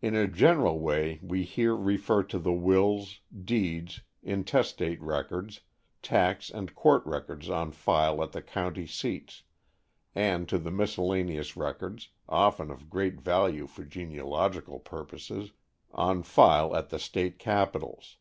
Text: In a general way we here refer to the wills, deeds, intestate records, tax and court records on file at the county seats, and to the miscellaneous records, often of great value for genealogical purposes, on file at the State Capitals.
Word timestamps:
In 0.00 0.14
a 0.14 0.26
general 0.26 0.78
way 0.80 1.20
we 1.22 1.42
here 1.42 1.76
refer 1.76 2.22
to 2.22 2.38
the 2.38 2.50
wills, 2.54 3.20
deeds, 3.44 4.00
intestate 4.22 4.98
records, 5.02 5.60
tax 6.00 6.48
and 6.48 6.74
court 6.74 7.04
records 7.04 7.50
on 7.50 7.70
file 7.70 8.22
at 8.22 8.32
the 8.32 8.40
county 8.40 8.86
seats, 8.86 9.42
and 10.14 10.48
to 10.48 10.56
the 10.56 10.70
miscellaneous 10.70 11.58
records, 11.58 12.08
often 12.26 12.70
of 12.70 12.88
great 12.88 13.20
value 13.20 13.66
for 13.66 13.84
genealogical 13.84 14.78
purposes, 14.80 15.52
on 15.92 16.22
file 16.22 16.74
at 16.74 16.88
the 16.88 16.98
State 16.98 17.38
Capitals. 17.38 18.16